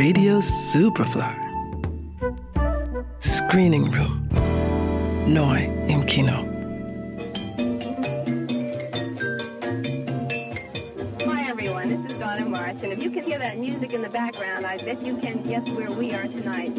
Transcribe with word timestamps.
Radio 0.00 0.40
Superfly. 0.40 1.36
Screening 3.18 3.90
Room. 3.90 4.26
Neu 5.26 5.58
im 5.88 6.06
Kino. 6.06 6.36
Hi, 11.26 11.50
everyone. 11.50 11.88
This 11.88 12.12
is 12.12 12.18
Donna 12.18 12.46
March, 12.46 12.78
and 12.82 12.94
if 12.94 13.02
you 13.02 13.10
can 13.10 13.24
hear 13.24 13.38
that 13.40 13.58
music 13.58 13.92
in 13.92 14.00
the 14.00 14.08
background, 14.08 14.64
I 14.64 14.78
bet 14.78 15.02
you 15.02 15.18
can 15.18 15.42
guess 15.42 15.68
where 15.68 15.92
we 15.92 16.14
are 16.14 16.26
tonight. 16.28 16.72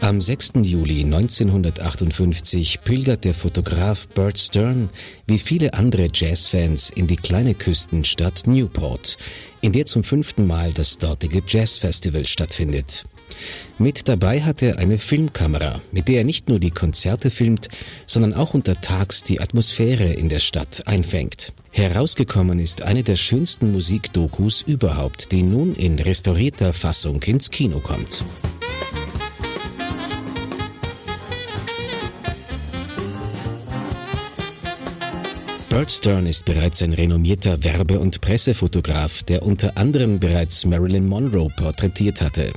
Am 0.00 0.20
6. 0.20 0.52
Juli 0.62 1.04
1958 1.04 2.80
pilgert 2.84 3.24
der 3.24 3.32
Fotograf 3.34 4.08
Bert 4.08 4.38
Stern 4.38 4.90
wie 5.26 5.38
viele 5.38 5.72
andere 5.74 6.08
Jazzfans 6.12 6.90
in 6.90 7.06
die 7.06 7.16
kleine 7.16 7.54
Küstenstadt 7.54 8.46
Newport, 8.46 9.16
in 9.62 9.72
der 9.72 9.86
zum 9.86 10.04
fünften 10.04 10.46
Mal 10.46 10.72
das 10.72 10.98
dortige 10.98 11.42
Jazzfestival 11.46 12.26
stattfindet. 12.26 13.04
Mit 13.78 14.08
dabei 14.08 14.42
hat 14.42 14.62
er 14.62 14.78
eine 14.78 14.98
Filmkamera, 14.98 15.80
mit 15.92 16.08
der 16.08 16.18
er 16.18 16.24
nicht 16.24 16.48
nur 16.48 16.58
die 16.58 16.70
Konzerte 16.70 17.30
filmt, 17.30 17.68
sondern 18.06 18.32
auch 18.32 18.54
untertags 18.54 19.22
die 19.22 19.40
Atmosphäre 19.40 20.12
in 20.12 20.28
der 20.28 20.38
Stadt 20.38 20.82
einfängt. 20.86 21.52
Herausgekommen 21.72 22.58
ist 22.58 22.82
eine 22.82 23.02
der 23.02 23.16
schönsten 23.16 23.72
Musikdokus 23.72 24.62
überhaupt, 24.62 25.30
die 25.30 25.42
nun 25.42 25.74
in 25.74 25.98
restaurierter 25.98 26.72
Fassung 26.72 27.22
ins 27.22 27.50
Kino 27.50 27.80
kommt. 27.80 28.24
Bert 35.76 35.92
Stern 35.92 36.24
ist 36.24 36.46
bereits 36.46 36.80
ein 36.80 36.94
renommierter 36.94 37.62
Werbe- 37.62 38.00
und 38.00 38.22
Pressefotograf, 38.22 39.22
der 39.24 39.42
unter 39.42 39.76
anderem 39.76 40.18
bereits 40.18 40.64
Marilyn 40.64 41.06
Monroe 41.06 41.50
porträtiert 41.54 42.22
hatte. 42.22 42.54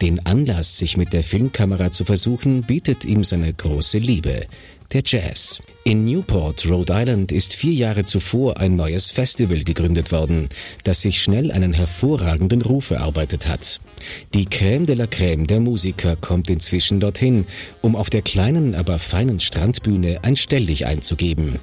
Den 0.00 0.24
Anlass, 0.26 0.78
sich 0.78 0.96
mit 0.96 1.12
der 1.12 1.24
Filmkamera 1.24 1.90
zu 1.90 2.04
versuchen, 2.04 2.62
bietet 2.62 3.04
ihm 3.04 3.24
seine 3.24 3.52
große 3.52 3.98
Liebe, 3.98 4.46
der 4.92 5.02
Jazz. 5.04 5.60
In 5.82 6.04
Newport, 6.04 6.68
Rhode 6.68 6.92
Island, 6.92 7.32
ist 7.32 7.54
vier 7.54 7.72
Jahre 7.72 8.04
zuvor 8.04 8.58
ein 8.58 8.76
neues 8.76 9.10
Festival 9.10 9.64
gegründet 9.64 10.12
worden, 10.12 10.48
das 10.84 11.02
sich 11.02 11.20
schnell 11.20 11.50
einen 11.50 11.72
hervorragenden 11.72 12.62
Ruf 12.62 12.90
erarbeitet 12.90 13.48
hat. 13.48 13.80
Die 14.34 14.46
Crème 14.46 14.86
de 14.86 14.94
la 14.94 15.06
Crème 15.06 15.46
der 15.46 15.58
Musiker 15.58 16.14
kommt 16.14 16.48
inzwischen 16.48 17.00
dorthin, 17.00 17.46
um 17.82 17.96
auf 17.96 18.08
der 18.08 18.22
kleinen, 18.22 18.76
aber 18.76 19.00
feinen 19.00 19.40
Strandbühne 19.40 20.20
ein 20.22 20.36
Stelldich 20.36 20.86
einzugeben. 20.86 21.58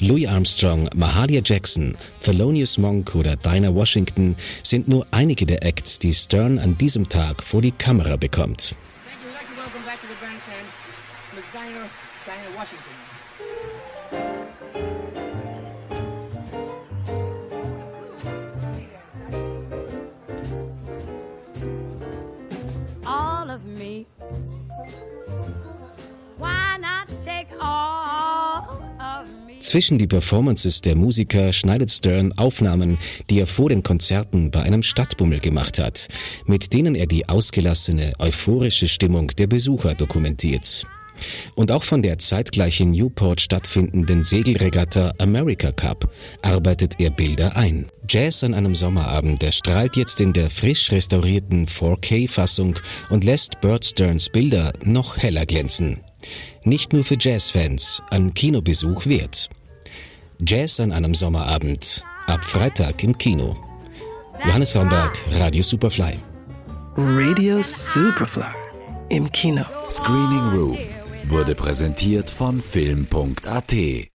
Louis 0.00 0.26
Armstrong, 0.26 0.88
Mahalia 0.94 1.40
Jackson, 1.44 1.96
Thelonious 2.20 2.78
Monk 2.78 3.14
oder 3.14 3.36
Dinah 3.36 3.74
Washington 3.74 4.36
sind 4.62 4.86
nur 4.86 5.06
einige 5.10 5.44
der 5.44 5.64
Acts, 5.64 5.98
die 5.98 6.12
Stern 6.12 6.58
an 6.58 6.78
diesem 6.78 7.08
Tag 7.08 7.42
vor 7.42 7.62
die 7.62 7.72
Kamera 7.72 8.16
bekommt. 8.16 8.76
Thank 24.78 25.12
you. 25.12 25.17
We'd 25.17 25.17
Zwischen 29.60 29.98
die 29.98 30.06
Performances 30.06 30.80
der 30.82 30.94
Musiker 30.94 31.52
schneidet 31.52 31.90
Stern 31.90 32.32
Aufnahmen, 32.32 32.96
die 33.28 33.40
er 33.40 33.46
vor 33.46 33.68
den 33.68 33.82
Konzerten 33.82 34.50
bei 34.50 34.62
einem 34.62 34.82
Stadtbummel 34.82 35.40
gemacht 35.40 35.78
hat, 35.78 36.08
mit 36.46 36.72
denen 36.72 36.94
er 36.94 37.06
die 37.06 37.28
ausgelassene, 37.28 38.12
euphorische 38.18 38.88
Stimmung 38.88 39.28
der 39.36 39.48
Besucher 39.48 39.94
dokumentiert. 39.94 40.86
Und 41.56 41.72
auch 41.72 41.82
von 41.82 42.02
der 42.02 42.18
zeitgleich 42.18 42.80
in 42.80 42.92
Newport 42.92 43.40
stattfindenden 43.40 44.22
Segelregatta 44.22 45.12
America 45.18 45.72
Cup 45.72 46.08
arbeitet 46.42 47.00
er 47.00 47.10
Bilder 47.10 47.56
ein. 47.56 47.86
Jazz 48.08 48.44
an 48.44 48.54
einem 48.54 48.76
Sommerabend, 48.76 49.42
der 49.42 49.50
strahlt 49.50 49.96
jetzt 49.96 50.20
in 50.20 50.32
der 50.32 50.50
frisch 50.50 50.92
restaurierten 50.92 51.66
4K-Fassung 51.66 52.78
und 53.10 53.24
lässt 53.24 53.60
Burt 53.60 53.84
Sterns 53.84 54.28
Bilder 54.28 54.72
noch 54.84 55.16
heller 55.16 55.44
glänzen. 55.44 56.00
Nicht 56.64 56.92
nur 56.92 57.04
für 57.04 57.16
Jazzfans, 57.18 58.02
ein 58.10 58.34
Kinobesuch 58.34 59.06
wert. 59.06 59.48
Jazz 60.46 60.80
an 60.80 60.92
einem 60.92 61.14
Sommerabend, 61.14 62.04
ab 62.26 62.44
Freitag 62.44 63.02
im 63.02 63.16
Kino. 63.16 63.56
Johannes 64.44 64.74
Homberg, 64.74 65.16
Radio 65.32 65.62
Superfly. 65.62 66.18
Radio 66.96 67.62
Superfly. 67.62 68.44
Im 69.08 69.30
Kino. 69.32 69.64
Screening 69.88 70.48
Room 70.50 70.78
wurde 71.28 71.54
präsentiert 71.54 72.30
von 72.30 72.60
Film.at. 72.60 74.08